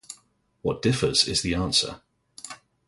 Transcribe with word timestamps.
What 0.63 0.81
differs 0.81 1.27
is 1.27 1.43
the 1.43 1.53
answer. 1.53 2.01